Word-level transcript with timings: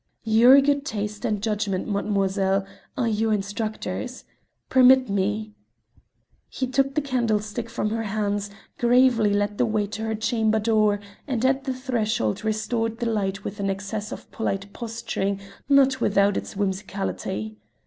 "Your 0.23 0.59
good 0.61 0.83
taste 0.83 1.25
and 1.25 1.43
judgment, 1.43 1.87
mademoiselle, 1.87 2.65
are 2.97 3.07
your 3.07 3.31
instructors. 3.33 4.23
Permit 4.67 5.11
me." 5.11 5.53
He 6.49 6.65
took 6.65 6.95
the 6.95 7.03
candlestick 7.03 7.69
from 7.69 7.91
her 7.91 8.01
hands, 8.01 8.49
gravely 8.79 9.31
led 9.31 9.59
the 9.59 9.65
way 9.67 9.85
to 9.85 10.01
her 10.05 10.15
chamber 10.15 10.57
door, 10.59 10.99
and 11.27 11.45
at 11.45 11.65
the 11.65 11.73
threshold 11.75 12.43
restored 12.43 12.97
the 12.97 13.05
light 13.05 13.43
with 13.43 13.59
an 13.59 13.69
excess 13.69 14.11
of 14.11 14.31
polite 14.31 14.73
posturing 14.73 15.39
not 15.69 16.01
without 16.01 16.35
its 16.35 16.55
whimsicality. 16.55 17.57